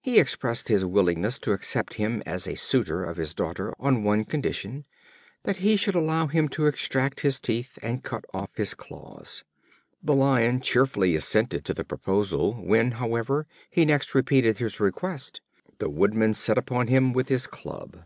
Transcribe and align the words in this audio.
He 0.00 0.18
expressed 0.18 0.68
his 0.68 0.86
willingness 0.86 1.38
to 1.40 1.52
accept 1.52 1.92
him 2.00 2.22
as 2.24 2.44
the 2.44 2.54
suitor 2.54 3.04
of 3.04 3.18
his 3.18 3.34
daughter 3.34 3.74
on 3.78 4.02
one 4.02 4.24
condition; 4.24 4.86
that 5.42 5.56
he 5.58 5.76
should 5.76 5.94
allow 5.94 6.26
him 6.26 6.48
to 6.48 6.64
extract 6.64 7.20
his 7.20 7.38
teeth, 7.38 7.78
and 7.82 8.02
cut 8.02 8.24
off 8.32 8.48
his 8.54 8.72
claws. 8.72 9.44
The 10.02 10.14
Lion 10.14 10.62
cheerfully 10.62 11.14
assented 11.14 11.66
to 11.66 11.74
the 11.74 11.84
proposal: 11.84 12.54
when, 12.54 12.92
however, 12.92 13.46
he 13.68 13.84
next 13.84 14.14
repeated 14.14 14.56
his 14.56 14.80
request, 14.80 15.42
the 15.78 15.90
woodman 15.90 16.32
set 16.32 16.56
upon 16.56 16.86
him 16.86 17.12
with 17.12 17.28
his 17.28 17.46
club. 17.46 18.04